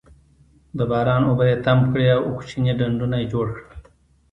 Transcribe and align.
د 0.77 0.79
باران 0.91 1.21
اوبه 1.27 1.45
یې 1.51 1.55
تم 1.65 1.79
کړې 1.91 2.07
او 2.15 2.23
کوچني 2.37 2.71
ډنډونه 2.79 3.15
یې 3.21 3.27
جوړ 3.33 3.45
کړل. 3.55 3.67